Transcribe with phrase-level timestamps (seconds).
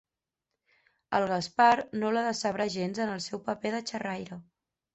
[1.17, 1.67] El Gaspar
[2.03, 4.43] no la decebrà gens en el seu paper de xerraire.